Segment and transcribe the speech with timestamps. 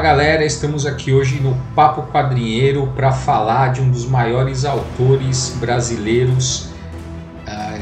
[0.00, 6.70] galera, estamos aqui hoje no Papo Quadrinheiro para falar de um dos maiores autores brasileiros
[7.46, 7.78] uh,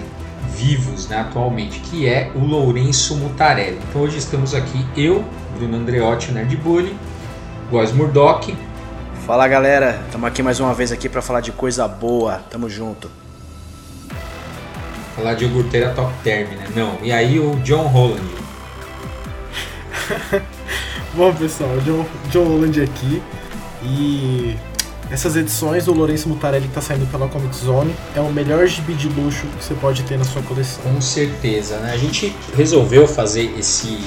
[0.50, 3.78] vivos né, atualmente, que é o Lourenço Mutarelli.
[3.88, 5.24] Então hoje estamos aqui, eu,
[5.56, 6.96] Bruno Andreotti, Nerd Bully,
[7.70, 8.52] Góis Murdoch.
[9.24, 13.08] Fala galera, estamos aqui mais uma vez aqui para falar de coisa boa, tamo junto.
[15.14, 16.66] Falar de iogurteira top term, né?
[16.74, 18.26] Não, e aí o John Holland.
[21.18, 23.20] Bom, pessoal, John, John Holland aqui.
[23.82, 24.56] E
[25.10, 28.94] essas edições, o Lourenço Mutarelli que está saindo pela Comic Zone, é o melhor gibi
[28.94, 30.80] de luxo que você pode ter na sua coleção.
[30.84, 31.90] Com certeza, né?
[31.92, 33.98] A gente resolveu fazer esse,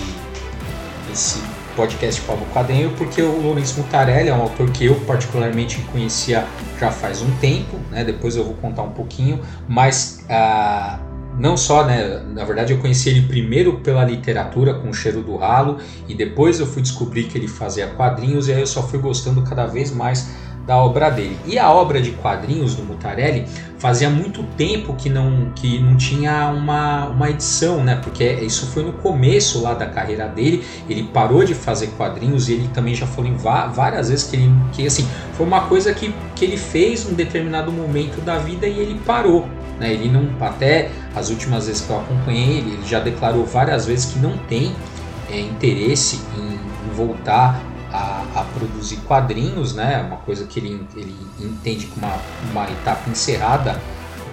[1.12, 1.42] esse
[1.76, 6.48] podcast Paulo Quadrinho porque o Lourenço Mutarelli é um autor que eu particularmente conhecia
[6.80, 8.06] já faz um tempo, né?
[8.06, 10.98] Depois eu vou contar um pouquinho, mas ah,
[11.38, 15.38] não só, né, na verdade eu conheci ele primeiro pela literatura com o cheiro do
[15.38, 19.00] ralo e depois eu fui descobrir que ele fazia quadrinhos e aí eu só fui
[19.00, 20.30] gostando cada vez mais
[20.66, 21.38] da obra dele.
[21.46, 23.46] E a obra de quadrinhos do Mutarelli
[23.78, 27.96] fazia muito tempo que não, que não tinha uma, uma edição, né?
[27.96, 30.64] Porque isso foi no começo lá da carreira dele.
[30.88, 34.52] Ele parou de fazer quadrinhos e ele também já falou em várias vezes que ele
[34.72, 38.68] que assim, foi uma coisa que, que ele fez em um determinado momento da vida
[38.68, 39.50] e ele parou.
[39.82, 39.94] Né?
[39.94, 44.14] Ele não, até as últimas vezes que eu acompanhei ele, ele já declarou várias vezes
[44.14, 44.76] que não tem
[45.28, 46.62] é, interesse em,
[46.96, 47.60] voltar
[47.92, 50.04] a, a, produzir quadrinhos, né?
[50.06, 52.20] Uma coisa que ele, ele entende como uma,
[52.52, 53.82] uma etapa encerrada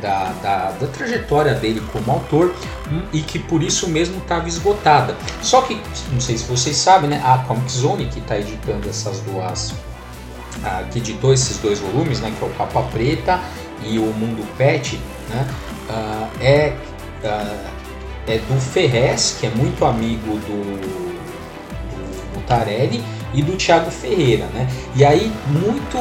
[0.03, 2.55] da, da, da, trajetória dele como autor
[2.91, 5.17] hum, e que por isso mesmo estava esgotada.
[5.41, 5.81] Só que,
[6.13, 7.23] não sei se vocês sabem, né?
[7.25, 9.73] A Comic Zone, que está editando essas duas.
[10.65, 12.35] Ah, que editou esses dois volumes, né?
[12.37, 13.41] Que é o Capa Preta
[13.85, 15.47] e o Mundo Pet, né,
[15.89, 16.73] uh, é,
[17.25, 17.71] uh,
[18.27, 23.03] é do Ferrez, que é muito amigo do, do Mutarelli,
[23.35, 24.67] e do Thiago Ferreira, né?
[24.97, 25.99] E aí muito,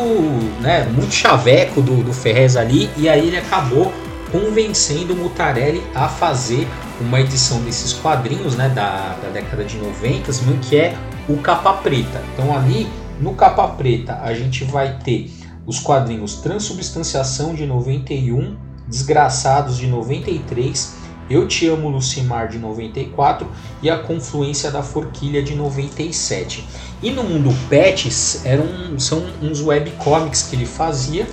[0.61, 3.91] né, muito chaveco do, do Ferrez ali, e aí ele acabou
[4.31, 6.67] convencendo o Mutarelli a fazer
[6.99, 10.95] uma edição desses quadrinhos, né, da, da década de 90, que é
[11.29, 12.21] o Capa Preta.
[12.33, 12.87] Então ali
[13.19, 15.31] no Capa Preta a gente vai ter
[15.65, 18.55] os quadrinhos Transubstanciação de 91,
[18.87, 20.95] Desgraçados de 93,
[21.29, 23.47] Eu Te Amo Lucimar de 94
[23.81, 26.65] e A Confluência da Forquilha de 97.
[27.03, 31.27] E no mundo Pets eram, são uns webcomics que ele fazia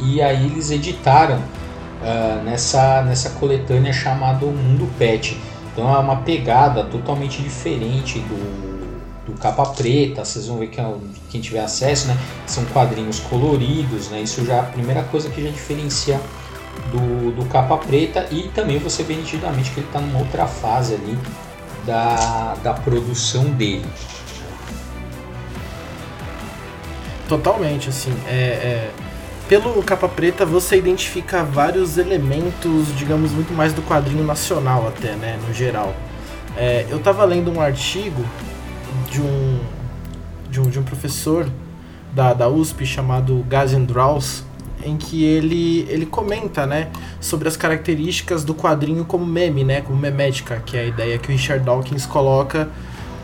[0.00, 5.36] e aí eles editaram uh, nessa, nessa coletânea chamada Mundo Pet.
[5.72, 10.94] Então é uma pegada totalmente diferente do, do capa preta, vocês vão ver que é
[11.30, 12.16] quem tiver acesso, né,
[12.46, 16.20] são quadrinhos coloridos, né, isso já é a primeira coisa que já diferencia
[16.90, 20.94] do, do capa preta e também você vê nitidamente que ele está numa outra fase
[20.94, 21.18] ali
[21.86, 23.86] da, da produção dele.
[27.28, 28.90] Totalmente, assim, é, é,
[29.48, 35.38] pelo capa preta você identifica vários elementos, digamos, muito mais do quadrinho nacional até, né,
[35.46, 35.94] no geral.
[36.56, 38.24] É, eu estava lendo um artigo
[39.10, 39.60] de um,
[40.50, 41.48] de um, de um professor
[42.12, 44.42] da, da USP chamado Gazen Draus,
[44.84, 46.88] em que ele, ele comenta né,
[47.20, 51.28] sobre as características do quadrinho como meme, né, como memética, que é a ideia que
[51.28, 52.68] o Richard Dawkins coloca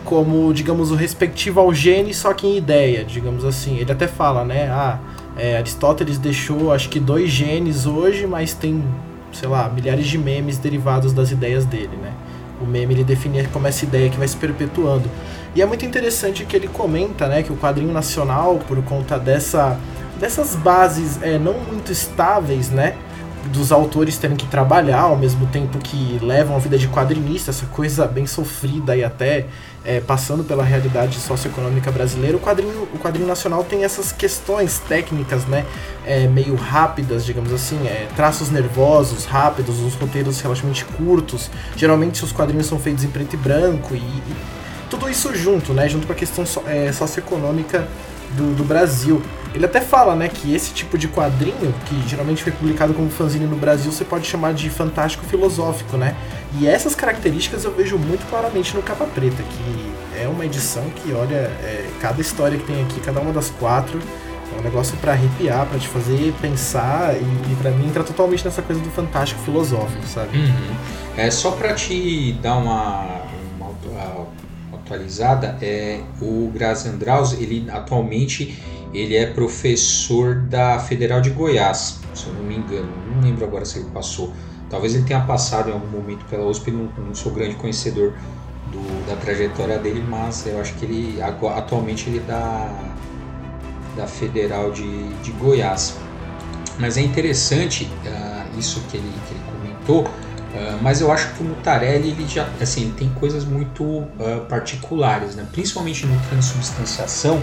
[0.04, 3.78] como, digamos, o respectivo ao gene, só que em ideia, digamos assim.
[3.78, 4.98] Ele até fala, né, ah,
[5.36, 8.84] é, Aristóteles deixou acho que dois genes hoje, mas tem,
[9.32, 12.12] sei lá, milhares de memes derivados das ideias dele, né.
[12.60, 15.10] O meme ele define como essa ideia que vai se perpetuando.
[15.54, 19.78] E é muito interessante que ele comenta, né, que o quadrinho nacional, por conta dessa,
[20.24, 22.96] dessas bases é, não muito estáveis, né,
[23.52, 27.66] dos autores terem que trabalhar ao mesmo tempo que levam a vida de quadrinista, essa
[27.66, 29.44] coisa bem sofrida e até
[29.84, 35.44] é, passando pela realidade socioeconômica brasileira, o quadrinho, o quadrinho nacional tem essas questões técnicas,
[35.44, 35.66] né,
[36.06, 41.50] é, meio rápidas, digamos assim, é, traços nervosos, rápidos, os roteiros relativamente curtos.
[41.76, 44.36] Geralmente os quadrinhos são feitos em preto e branco e, e
[44.88, 47.86] tudo isso junto, né, junto com a questão so, é, socioeconômica
[48.36, 49.22] do, do Brasil.
[49.54, 53.46] Ele até fala, né, que esse tipo de quadrinho, que geralmente foi publicado como fanzine
[53.46, 56.16] no Brasil, você pode chamar de fantástico filosófico, né?
[56.58, 61.12] E essas características eu vejo muito claramente no Capa Preta, que é uma edição que,
[61.12, 63.98] olha, é, cada história que tem aqui, cada uma das quatro,
[64.54, 68.44] é um negócio para arrepiar, para te fazer pensar, e, e para mim entra totalmente
[68.44, 70.36] nessa coisa do fantástico filosófico, sabe?
[70.38, 70.74] Uhum.
[71.16, 73.33] É só para te dar uma, uma,
[74.84, 82.26] atualizada, é o Grazian Drauz, ele atualmente ele é professor da Federal de Goiás, se
[82.26, 82.88] eu não me engano.
[83.12, 84.32] Não lembro agora se ele passou.
[84.70, 88.12] Talvez ele tenha passado em algum momento pela USP, não, não sou grande conhecedor
[88.70, 92.94] do, da trajetória dele, mas eu acho que ele atualmente ele é da,
[93.96, 95.96] da Federal de, de Goiás.
[96.78, 100.08] Mas é interessante uh, isso que ele, que ele comentou,
[100.54, 104.46] uh, mas eu acho que o Mutarelli ele já assim, ele tem coisas muito uh,
[104.48, 105.46] particulares, né?
[105.52, 107.42] principalmente no transubstanciação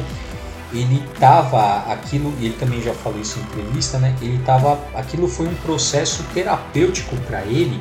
[0.73, 4.15] ele tava aquilo ele também já falou isso em entrevista né?
[4.21, 7.75] Ele tava aquilo foi um processo terapêutico para ele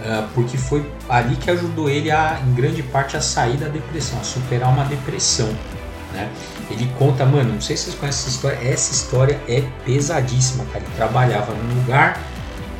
[0.00, 4.18] uh, porque foi ali que ajudou ele a em grande parte a sair da depressão
[4.18, 5.48] a superar uma depressão
[6.14, 6.28] né?
[6.70, 10.84] Ele conta mano não sei se vocês conhecem essa história essa história é pesadíssima cara.
[10.84, 12.18] Ele trabalhava num lugar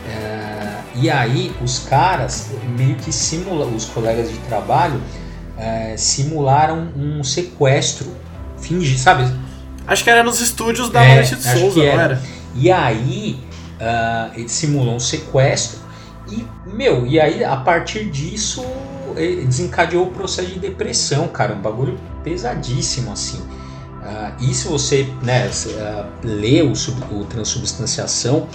[0.07, 0.50] uh,
[0.95, 8.13] e aí os caras meio que simulam os colegas de trabalho uh, simularam um sequestro
[8.59, 9.25] finge sabe
[9.91, 11.97] Acho que era nos estúdios da é, de Souza, era.
[11.97, 12.23] não era?
[12.55, 13.41] E aí,
[13.81, 15.81] uh, ele simulou um sequestro.
[16.31, 18.65] E, meu, e aí a partir disso
[19.17, 21.55] desencadeou o processo de depressão, cara.
[21.55, 23.39] Um bagulho pesadíssimo, assim.
[23.39, 28.47] Uh, e se você né, uh, lê o, sub, o Transubstanciação,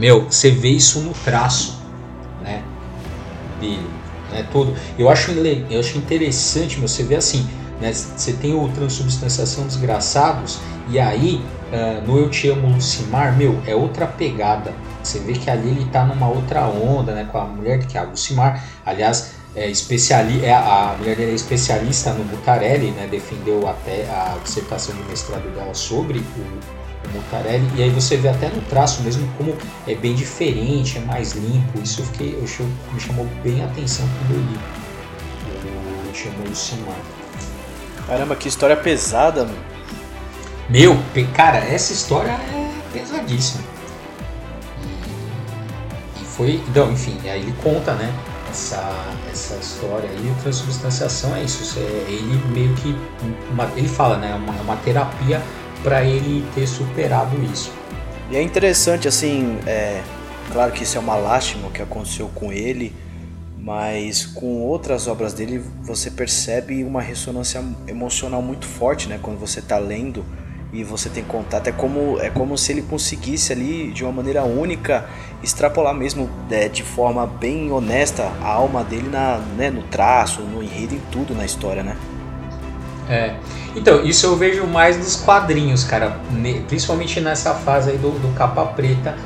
[0.00, 1.80] meu, você vê isso no traço,
[2.42, 2.62] né?
[3.60, 3.86] Dele,
[4.32, 4.46] né?
[4.50, 4.74] Todo.
[4.98, 7.46] Eu acho, eu acho interessante você ver assim
[7.80, 7.92] né?
[7.92, 10.58] Você tem o Transubstanciação Desgraçados,
[10.88, 11.42] e aí
[11.72, 14.72] uh, no Eu Te Amo Lucimar, meu, é outra pegada.
[15.02, 17.26] Você vê que ali ele tá numa outra onda, né?
[17.30, 18.62] Com a mulher que é a Lucimar.
[18.84, 23.08] Aliás, é especiali é, a mulher dele é especialista no Mutarelli, né?
[23.10, 27.68] Defendeu até a dissertação de mestrado dela sobre o, o Mutarelli.
[27.76, 29.56] E aí você vê até no traço mesmo como
[29.86, 31.80] é bem diferente, é mais limpo.
[31.82, 34.90] Isso eu fiquei, eu, me chamou bem a atenção quando eu li.
[36.12, 36.96] Te Amo Lucimar.
[38.06, 39.58] Caramba, que história pesada, mano.
[40.68, 40.96] Meu,
[41.34, 43.62] cara, essa história é pesadíssima.
[46.20, 46.62] E, foi.
[46.68, 48.12] Então, enfim, aí ele conta, né?
[48.50, 48.92] Essa,
[49.30, 51.78] essa história aí, a transubstanciação é isso.
[51.78, 52.96] É ele meio que.
[53.50, 54.34] Uma, ele fala, né?
[54.34, 55.40] Uma, uma terapia
[55.82, 57.72] para ele ter superado isso.
[58.30, 60.00] E é interessante, assim, é,
[60.52, 62.94] claro que isso é uma lástima o que aconteceu com ele
[63.62, 69.18] mas com outras obras dele você percebe uma ressonância emocional muito forte, né?
[69.22, 70.24] Quando você está lendo
[70.72, 74.44] e você tem contato, é como, é como se ele conseguisse ali de uma maneira
[74.44, 75.04] única
[75.42, 80.62] extrapolar mesmo é, de forma bem honesta a alma dele na, né, no traço, no
[80.62, 81.96] enredo, em tudo na história, né?
[83.10, 83.34] É.
[83.74, 86.16] Então, isso eu vejo mais nos quadrinhos, cara.
[86.68, 89.16] Principalmente nessa fase aí do, do capa preta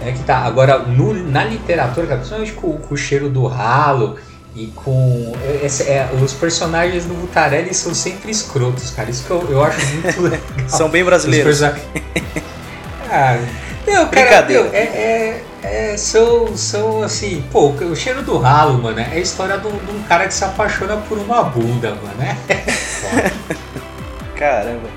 [0.00, 0.38] é que tá.
[0.38, 4.16] Agora, no, na literatura, cara, principalmente com, com, o cheiro do ralo
[4.54, 5.32] e com.
[5.62, 9.10] Esse, é, os personagens do Butarelli são sempre escrotos, cara.
[9.10, 10.40] Isso que eu, eu acho muito legal.
[10.68, 11.60] são bem brasileiros.
[11.60, 11.76] Person...
[13.10, 13.38] ah,
[13.86, 18.98] não, cara, meu, é, é, é, são, são assim, pô, o cheiro do ralo, mano,
[18.98, 22.36] é a história de um cara que se apaixona por uma bunda, mano, né?
[24.36, 24.88] Caramba.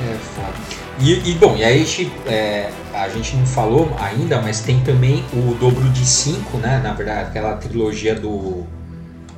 [0.00, 0.82] É foda.
[1.00, 4.80] E, e, bom, e aí a gente, é, a gente não falou ainda, mas tem
[4.80, 6.80] também o dobro de 5, né?
[6.82, 8.64] Na verdade, aquela trilogia do,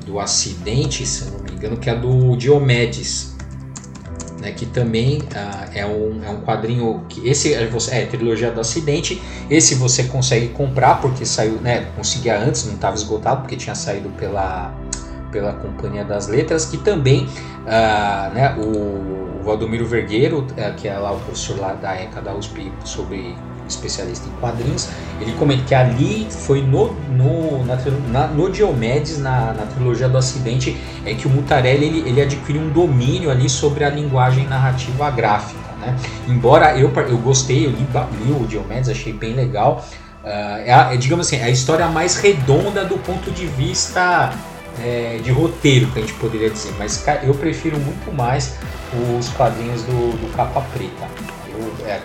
[0.04, 3.33] do acidente, se eu não me engano, que é do Diomedes.
[4.44, 8.50] Né, que também uh, é, um, é um quadrinho que esse é, você, é trilogia
[8.50, 13.56] do acidente esse você consegue comprar porque saiu né conseguia antes não estava esgotado porque
[13.56, 14.70] tinha saído pela
[15.34, 20.96] pela Companhia das Letras, que também uh, né, o, o Valdomiro Vergueiro, uh, que é
[20.96, 23.34] lá o professor lá da ECA da USP sobre
[23.68, 24.88] especialista em quadrinhos,
[25.20, 27.76] ele comenta que ali foi no, no, na,
[28.10, 32.58] na, no Diomedes, na, na trilogia do acidente, é que o Mutarelli ele, ele adquire
[32.58, 35.60] um domínio ali sobre a linguagem narrativa gráfica.
[35.80, 35.96] Né?
[36.28, 37.86] Embora eu, eu gostei, eu li,
[38.24, 39.84] li o Diomedes, achei bem legal.
[40.22, 44.32] Uh, é, é, digamos assim, é a história mais redonda do ponto de vista
[44.82, 48.56] é, de roteiro, que a gente poderia dizer, mas eu prefiro muito mais
[49.18, 51.08] os quadrinhos do, do Capa Preta.
[51.52, 52.00] Eu, é.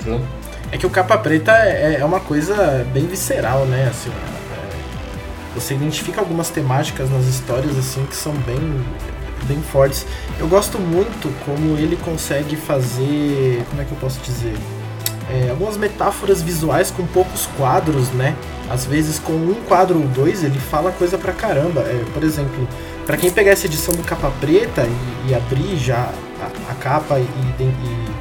[0.72, 3.88] É que o Capa Preta é, é uma coisa bem visceral, né?
[3.90, 8.86] Assim, é, você identifica algumas temáticas nas histórias assim que são bem,
[9.44, 10.06] bem fortes.
[10.38, 14.56] Eu gosto muito como ele consegue fazer, como é que eu posso dizer?
[15.32, 18.36] É, algumas metáforas visuais com poucos quadros, né?
[18.70, 21.82] Às vezes com um quadro ou dois ele fala coisa pra caramba.
[21.82, 22.68] É, por exemplo,
[23.06, 26.12] para quem pegar essa edição do capa preta e, e abrir já
[26.42, 27.24] a, a capa e,
[27.60, 28.19] e,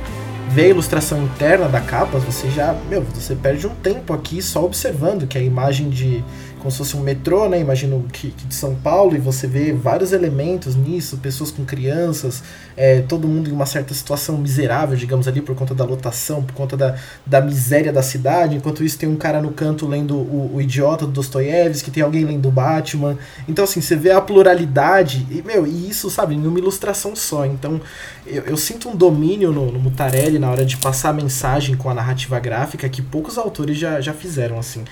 [0.51, 4.65] vê a ilustração interna da capa, você já, meu, você perde um tempo aqui só
[4.65, 6.25] observando que a imagem de
[6.69, 7.59] como se fosse um metrô, né?
[7.59, 12.43] Imagino que, que de São Paulo e você vê vários elementos nisso, pessoas com crianças,
[12.77, 16.55] é, todo mundo em uma certa situação miserável, digamos ali, por conta da lotação, por
[16.55, 18.57] conta da, da miséria da cidade.
[18.57, 22.25] Enquanto isso tem um cara no canto lendo o, o Idiota do Dostoiévski, tem alguém
[22.25, 23.17] lendo Batman.
[23.49, 27.47] Então assim, você vê a pluralidade e meu, e isso, sabe, em uma ilustração só.
[27.47, 27.81] Então
[28.27, 31.89] eu, eu sinto um domínio no, no Mutarelli na hora de passar a mensagem com
[31.89, 34.85] a narrativa gráfica que poucos autores já, já fizeram assim.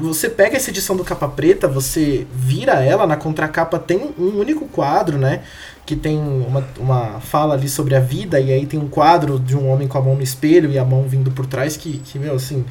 [0.00, 4.66] Você pega essa edição do capa preta, você vira ela, na contracapa tem um único
[4.66, 5.42] quadro, né?
[5.84, 9.56] Que tem uma, uma fala ali sobre a vida, e aí tem um quadro de
[9.56, 12.18] um homem com a mão no espelho e a mão vindo por trás, que, que
[12.18, 12.64] meu, assim.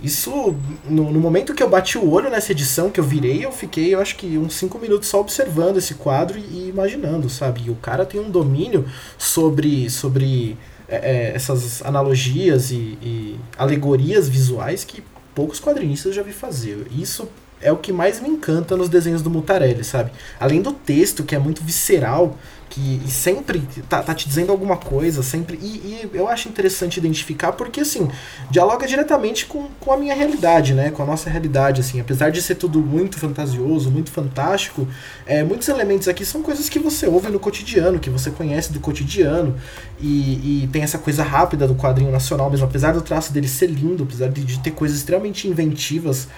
[0.00, 0.54] Isso,
[0.84, 3.92] no, no momento que eu bati o olho nessa edição, que eu virei, eu fiquei,
[3.92, 7.62] eu acho que uns 5 minutos só observando esse quadro e imaginando, sabe?
[7.66, 8.86] E o cara tem um domínio
[9.18, 10.56] sobre, sobre
[10.88, 15.02] é, é essas analogias e, e alegorias visuais que
[15.34, 16.86] poucos quadrinistas já vi fazer.
[16.96, 17.28] Isso
[17.60, 20.12] é o que mais me encanta nos desenhos do Mutarelli, sabe?
[20.38, 22.36] Além do texto, que é muito visceral,
[22.70, 25.58] que sempre tá, tá te dizendo alguma coisa, sempre.
[25.60, 28.08] E, e, eu acho interessante identificar porque, assim,
[28.50, 30.90] dialoga diretamente com, com a minha realidade, né?
[30.90, 32.00] Com a nossa realidade, assim.
[32.00, 34.86] Apesar de ser tudo muito fantasioso, muito fantástico,
[35.26, 38.80] é, muitos elementos aqui são coisas que você ouve no cotidiano, que você conhece do
[38.80, 39.56] cotidiano.
[40.00, 43.68] E, e tem essa coisa rápida do quadrinho nacional mesmo, apesar do traço dele ser
[43.68, 46.28] lindo, apesar de, de ter coisas extremamente inventivas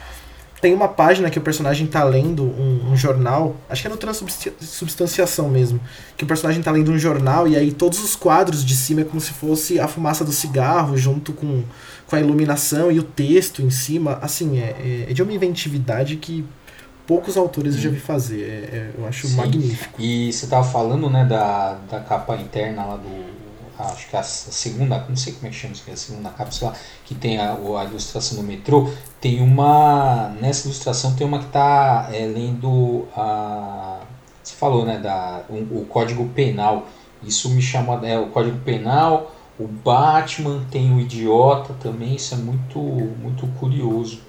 [0.60, 3.96] tem uma página que o personagem tá lendo um, um, jornal, acho que é no
[3.96, 5.80] Transubstanciação mesmo,
[6.16, 9.04] que o personagem tá lendo um jornal e aí todos os quadros de cima é
[9.04, 11.64] como se fosse a fumaça do cigarro junto com,
[12.06, 14.18] com a iluminação e o texto em cima.
[14.20, 16.44] Assim, é, é, é de uma inventividade que
[17.06, 18.42] poucos autores eu já vi fazer.
[18.42, 19.36] É, é, eu acho Sim.
[19.36, 20.00] magnífico.
[20.00, 23.39] E você tava falando, né, da, da capa interna lá do
[23.82, 26.74] acho que a segunda, não sei como é que chama isso, é a segunda cápsula,
[27.04, 32.08] que tem a, a, ilustração do metrô, tem uma, nessa ilustração tem uma que está
[32.12, 34.00] é, lendo a,
[34.42, 36.86] você falou, né, da, um, o Código Penal,
[37.22, 42.38] isso me chama, é o Código Penal, o Batman, tem o Idiota também, isso é
[42.38, 44.20] muito, muito curioso.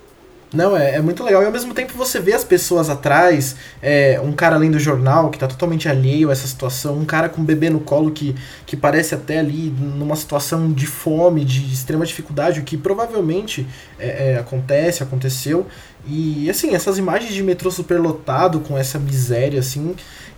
[0.54, 1.42] Não, é, é muito legal.
[1.42, 5.40] E ao mesmo tempo você vê as pessoas atrás, é, um cara lendo jornal que
[5.40, 8.76] tá totalmente alheio a essa situação, um cara com um bebê no colo que, que
[8.76, 13.66] parece até ali numa situação de fome, de extrema dificuldade, o que provavelmente
[13.98, 15.66] é, é, acontece, aconteceu.
[16.06, 19.96] E assim, essas imagens de metrô superlotado com essa miséria, assim,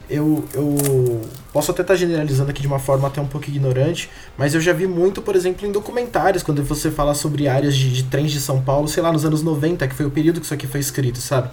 [0.09, 4.53] eu, eu posso até estar generalizando aqui de uma forma até um pouco ignorante, mas
[4.53, 8.03] eu já vi muito, por exemplo, em documentários, quando você fala sobre áreas de, de
[8.03, 10.53] trens de São Paulo, sei lá, nos anos 90, que foi o período que isso
[10.53, 11.49] aqui foi escrito, sabe?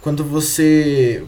[0.00, 1.24] Quando você.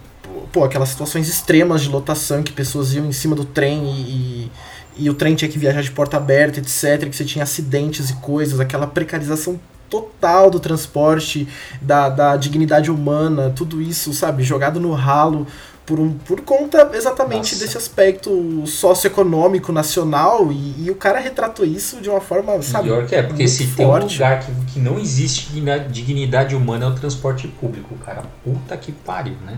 [0.52, 4.50] Pô, aquelas situações extremas de lotação que pessoas iam em cima do trem e,
[4.96, 8.10] e, e o trem tinha que viajar de porta aberta, etc., que você tinha acidentes
[8.10, 9.58] e coisas, aquela precarização
[9.88, 11.48] total do transporte,
[11.80, 15.46] da, da dignidade humana, tudo isso, sabe, jogado no ralo
[15.88, 17.64] por, um, por conta exatamente Nossa.
[17.64, 22.88] desse aspecto socioeconômico nacional e, e, o cara retratou isso de uma forma, sabe?
[22.88, 23.76] Pior que é, porque se forte.
[23.76, 25.48] tem um lugar que, que não existe
[25.90, 28.22] dignidade humana é o transporte público, cara.
[28.44, 29.56] Puta que pariu, né?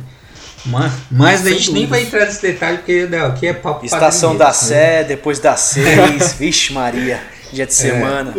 [0.66, 4.36] Mas, mas a gente nem vai entrar nesse detalhe porque não, aqui é papo Estação
[4.36, 4.52] da né?
[4.52, 7.20] Sé, depois das seis, vixe Maria,
[7.52, 7.74] dia de é.
[7.74, 8.32] semana.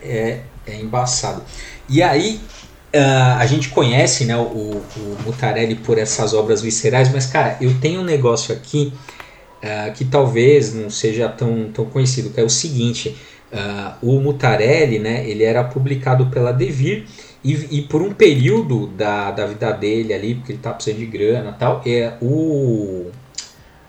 [0.00, 1.42] É, é embaçado.
[1.90, 2.40] E aí,
[2.94, 7.78] Uh, a gente conhece né, o, o Mutarelli por essas obras viscerais, mas cara, eu
[7.80, 8.94] tenho um negócio aqui
[9.62, 13.14] uh, que talvez não seja tão, tão conhecido, que é o seguinte:
[13.52, 17.04] uh, o Mutarelli né, ele era publicado pela Devir
[17.44, 21.06] e, e, por um período da, da vida dele ali, porque ele estava precisando de
[21.06, 23.10] grana tal, é, o,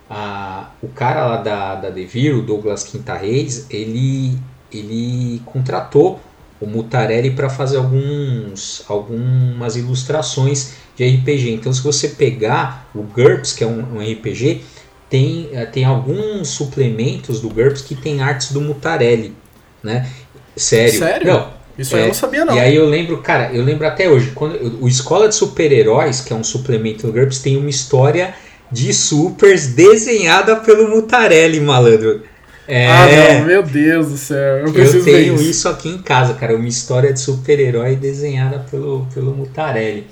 [0.08, 4.38] a, o cara lá da, da Devir, o Douglas Quinta Reis, ele,
[4.70, 6.20] ele contratou
[6.60, 11.52] o Mutarelli para fazer alguns, algumas ilustrações de RPG.
[11.52, 14.62] Então, se você pegar o GURPS, que é um, um RPG,
[15.08, 19.34] tem, eh, tem alguns suplementos do GURPS que tem artes do Mutarelli,
[19.82, 20.08] né?
[20.54, 20.98] Sério.
[20.98, 21.26] Sério?
[21.26, 21.48] Não,
[21.78, 22.54] Isso é, eu não sabia não.
[22.54, 26.32] E aí eu lembro, cara, eu lembro até hoje, quando o Escola de Super-Heróis, que
[26.32, 28.34] é um suplemento do GURPS, tem uma história
[28.70, 32.22] de supers desenhada pelo Mutarelli, malandro.
[32.68, 34.58] É, ah, não, meu Deus do céu.
[34.58, 35.50] Eu, eu tenho isso.
[35.50, 35.68] isso.
[35.68, 36.54] aqui em casa, cara.
[36.54, 40.06] Uma história de super-herói desenhada pelo, pelo Mutarelli.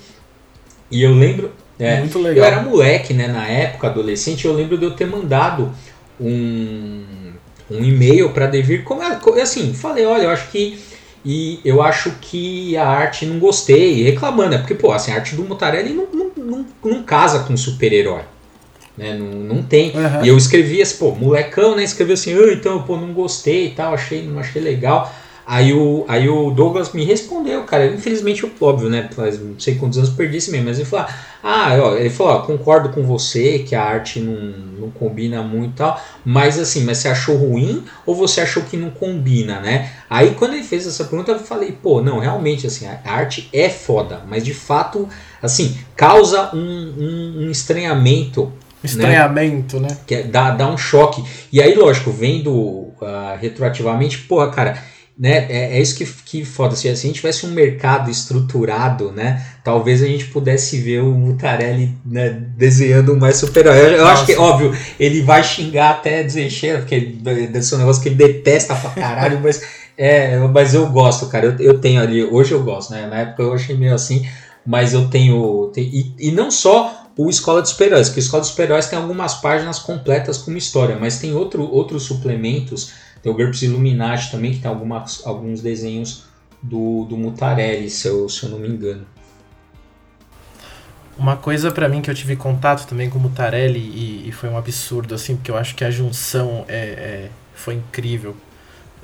[0.90, 1.52] E eu lembro.
[1.78, 2.38] É, Muito legal.
[2.38, 3.28] Eu era moleque, né?
[3.28, 5.72] Na época, adolescente, eu lembro de eu ter mandado
[6.20, 7.04] um,
[7.70, 8.82] um e-mail para Devir.
[8.82, 10.78] Como é, assim, falei, olha, eu acho que.
[11.24, 14.58] E eu acho que a arte não gostei, reclamando, né?
[14.58, 18.22] Porque, pô, assim, a arte do Mutarelli não, não, não, não casa com super-herói.
[18.98, 19.14] Né?
[19.14, 19.92] Não, não tem.
[19.96, 20.24] Uhum.
[20.24, 21.84] E eu escrevi assim, pô, molecão, né?
[21.84, 25.14] Escreveu assim, ah, então, pô, não gostei e tal, achei, não achei legal.
[25.50, 27.86] Aí o, aí o Douglas me respondeu, cara.
[27.86, 29.08] Infelizmente, óbvio, né?
[29.16, 31.06] Não sei quantos anos perdi esse mesmo, mas ele falou:
[31.42, 34.34] Ah, ó, ele falou: ó, concordo com você que a arte não,
[34.78, 38.76] não combina muito e tal, mas assim, mas você achou ruim ou você achou que
[38.76, 39.90] não combina, né?
[40.10, 43.70] Aí quando ele fez essa pergunta, eu falei: pô, não, realmente, assim, a arte é
[43.70, 45.08] foda, mas de fato,
[45.40, 49.88] assim, causa um, um, um estranhamento Estranhamento, né?
[49.88, 49.96] né?
[50.06, 51.24] Que é, dá, dá um choque.
[51.52, 54.82] E aí, lógico, vendo uh, retroativamente, porra, cara,
[55.18, 55.46] né?
[55.50, 56.76] É, é isso que, que foda.
[56.76, 59.44] Se a gente tivesse um mercado estruturado, né?
[59.64, 63.94] Talvez a gente pudesse ver o Mutarelli né, desenhando mais super-herói.
[63.94, 67.78] Eu, eu acho que, óbvio, ele vai xingar até dizer cheira, porque deve ser um
[67.78, 69.60] negócio que ele detesta pra caralho, mas,
[69.96, 71.46] é, mas eu gosto, cara.
[71.46, 73.08] Eu, eu tenho ali, hoje eu gosto, né?
[73.08, 74.24] Na época eu achei meio assim,
[74.64, 75.72] mas eu tenho.
[75.74, 79.34] tenho e, e não só o Escola dos Super-Heróis, o Escola dos Super-Heróis tem algumas
[79.34, 84.60] páginas completas com história, mas tem outro, outros suplementos tem o GURPS Illuminati também, que
[84.60, 86.22] tem algumas, alguns desenhos
[86.62, 89.04] do, do Mutarelli, se eu, se eu não me engano.
[91.18, 94.48] Uma coisa para mim que eu tive contato também com o Mutarelli e, e, foi
[94.48, 98.36] um absurdo, assim, porque eu acho que a junção é, é foi incrível.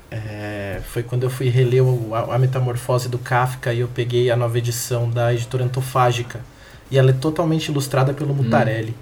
[0.09, 4.31] É, foi quando eu fui reler o, a, a, Metamorfose do Kafka e eu peguei
[4.31, 6.41] a nova edição da editora Antofágica.
[6.95, 8.95] E ela é totalmente ilustrada pelo Mutarelli.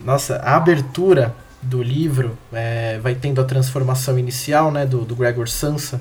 [0.00, 0.04] Hum.
[0.04, 5.48] Nossa, a abertura do livro é, vai tendo a transformação inicial né, do, do Gregor
[5.48, 5.98] Sansa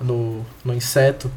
[0.00, 1.28] no, no inseto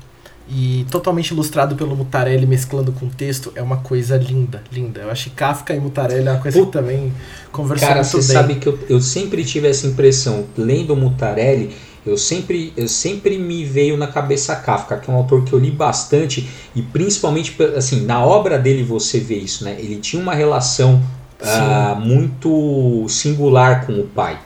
[0.47, 5.01] e totalmente ilustrado pelo Mutarelli mesclando com texto é uma coisa linda, linda.
[5.01, 7.11] Eu acho que Kafka e Mutarelli é uma coisa que também
[7.51, 8.21] conversam Cara, muito bem.
[8.21, 13.37] você sabe que eu, eu sempre tive essa impressão, lendo Mutarelli, eu sempre, eu sempre
[13.37, 17.55] me veio na cabeça Kafka, que é um autor que eu li bastante e principalmente
[17.75, 19.75] assim, na obra dele você vê isso, né?
[19.79, 21.01] Ele tinha uma relação
[21.39, 24.39] uh, muito singular com o pai,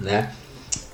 [0.00, 0.32] né?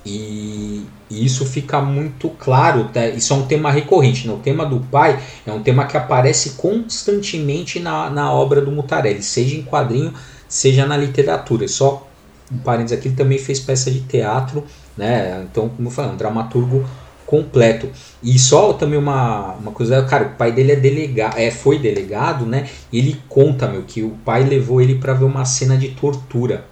[0.05, 3.05] E, e isso fica muito claro, tá?
[3.07, 4.25] isso é um tema recorrente.
[4.25, 4.33] Né?
[4.33, 9.21] O tema do pai é um tema que aparece constantemente na, na obra do Mutarelli,
[9.21, 10.13] seja em quadrinho,
[10.47, 11.67] seja na literatura.
[11.67, 12.07] Só
[12.49, 14.63] um parênteses aqui, ele também fez peça de teatro,
[14.97, 15.45] né?
[15.49, 16.85] Então, como eu falei, um dramaturgo
[17.25, 17.89] completo.
[18.23, 22.45] E só também uma, uma coisa, cara, o pai dele é delegado, é, foi delegado,
[22.45, 22.67] né?
[22.91, 26.65] E ele conta, meu, que o pai levou ele para ver uma cena de tortura.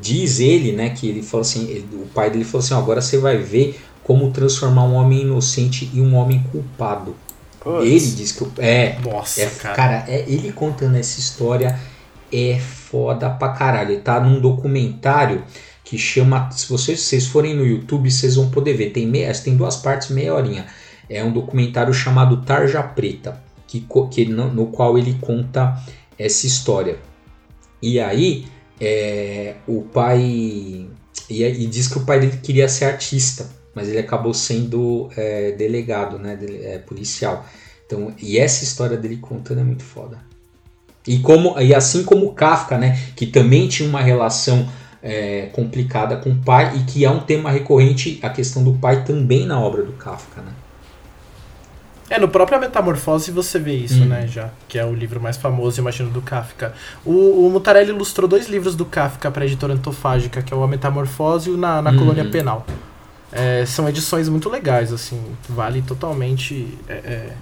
[0.00, 3.00] Diz ele, né, que ele falou assim, ele, o pai dele falou assim, ó, agora
[3.00, 7.14] você vai ver como transformar um homem inocente em um homem culpado.
[7.82, 11.78] Ele diz que é, Nossa, é, cara, cara é, ele contando essa história
[12.30, 13.92] é foda pra caralho.
[13.92, 15.42] Ele tá num documentário
[15.84, 16.50] que chama.
[16.50, 18.90] Se vocês, vocês forem no YouTube, vocês vão poder ver.
[18.90, 20.66] Tem, meia, tem duas partes, meia horinha.
[21.08, 25.78] É um documentário chamado Tarja Preta, que, que no, no qual ele conta
[26.18, 26.98] essa história.
[27.82, 28.46] E aí,
[28.80, 30.22] é, o pai.
[31.30, 35.52] E, e, diz que o pai dele queria ser artista, mas ele acabou sendo é,
[35.52, 37.46] delegado, né, é, policial.
[37.86, 40.18] Então, e essa história dele contando é muito foda.
[41.06, 44.66] E, como, e assim como Kafka, né, que também tinha uma relação
[45.04, 49.04] é, complicada com o pai e que é um tema recorrente a questão do pai
[49.04, 50.50] também na obra do Kafka, né?
[52.08, 54.06] É, no próprio Metamorfose você vê isso, hum.
[54.06, 56.74] né, já, que é o livro mais famoso, imagino, do Kafka.
[57.04, 60.62] O, o Mutarelli ilustrou dois livros do Kafka para a editora Antofágica, que é o
[60.62, 61.98] A Metamorfose e o Na, na hum.
[61.98, 62.66] Colônia Penal.
[63.32, 67.32] É, são edições muito legais, assim, vale totalmente é, é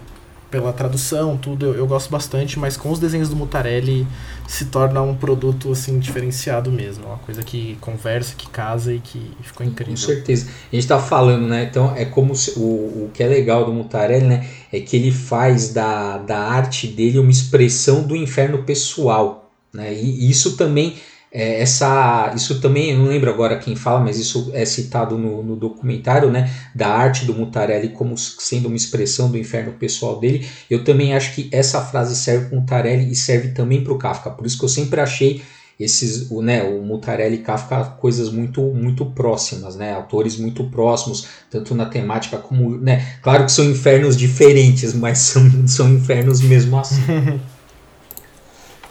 [0.52, 4.06] pela tradução, tudo, eu, eu, gosto bastante, mas com os desenhos do Mutarelli
[4.46, 9.32] se torna um produto assim diferenciado mesmo, uma coisa que conversa, que casa e que
[9.40, 9.94] ficou incrível.
[9.94, 10.50] Com certeza.
[10.70, 11.64] A gente tá falando, né?
[11.64, 15.10] Então é como se, o, o que é legal do Mutarelli, né, é que ele
[15.10, 19.94] faz da, da arte dele uma expressão do inferno pessoal, né?
[19.94, 20.96] E isso também
[21.34, 25.56] é, essa, isso também, não lembro agora quem fala, mas isso é citado no, no,
[25.56, 30.46] documentário, né, da arte do Mutarelli como sendo uma expressão do inferno pessoal dele.
[30.68, 33.98] Eu também acho que essa frase serve para o Mutarelli e serve também para o
[33.98, 34.30] Kafka.
[34.30, 35.40] Por isso que eu sempre achei
[35.80, 41.28] esses, o, né, o Mutarelli e Kafka coisas muito muito próximas, né, autores muito próximos,
[41.50, 46.78] tanto na temática como, né, claro que são infernos diferentes, mas são, são infernos mesmo
[46.78, 47.00] assim.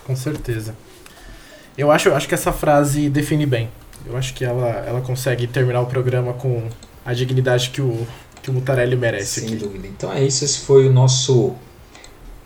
[0.03, 0.75] Com certeza.
[1.77, 3.69] Eu acho, acho que essa frase define bem.
[4.05, 6.63] Eu acho que ela, ela consegue terminar o programa com
[7.05, 8.05] a dignidade que o,
[8.41, 9.41] que o Mutarelli merece.
[9.41, 9.55] Sem aqui.
[9.57, 9.87] dúvida.
[9.87, 10.43] Então é isso.
[10.43, 11.55] Esse foi o nosso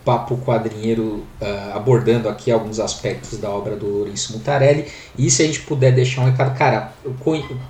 [0.03, 4.85] papo quadrinheiro uh, abordando aqui alguns aspectos da obra do Lourenço Mutarelli.
[5.17, 6.93] E se a gente puder deixar um recado, cara,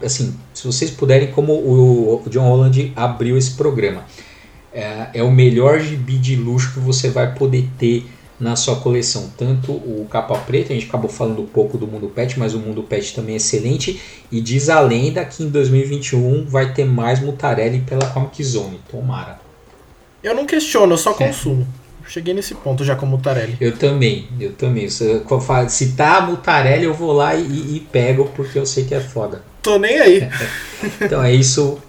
[0.03, 4.03] assim, se vocês puderem, como o John Holland abriu esse programa,
[4.73, 8.05] é, é o melhor gibi de luxo que você vai poder ter
[8.39, 9.31] na sua coleção.
[9.37, 12.59] Tanto o Capa Preta, a gente acabou falando um pouco do Mundo Pet, mas o
[12.59, 14.01] Mundo Pet também é excelente.
[14.31, 18.79] E diz a lenda que em 2021 vai ter mais Mutarelli pela Comic Zone.
[18.89, 19.39] Tomara.
[20.23, 21.13] Eu não questiono, eu só é.
[21.13, 21.67] consumo.
[22.07, 23.57] Cheguei nesse ponto já com Mutarelli.
[23.59, 24.87] Eu também, eu também.
[24.89, 29.41] Se tá Mutarelli, eu vou lá e, e pego, porque eu sei que é foda.
[29.61, 30.29] Tô nem aí.
[31.01, 31.79] então é isso.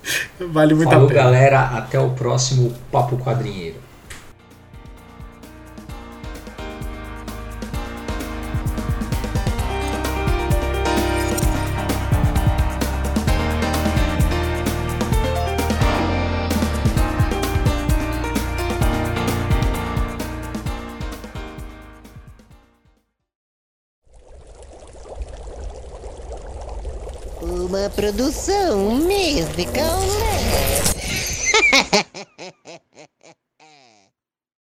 [0.41, 1.23] Vale muito Falou, a pena.
[1.23, 1.61] galera.
[1.61, 3.86] Até o próximo Papo Quadrinheiro.
[27.97, 30.03] Produção musical.